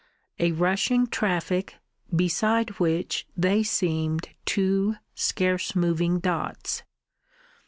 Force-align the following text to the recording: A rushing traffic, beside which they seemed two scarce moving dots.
A 0.39 0.51
rushing 0.53 1.05
traffic, 1.05 1.75
beside 2.09 2.79
which 2.79 3.27
they 3.37 3.61
seemed 3.61 4.29
two 4.45 4.95
scarce 5.13 5.75
moving 5.75 6.17
dots. 6.17 6.81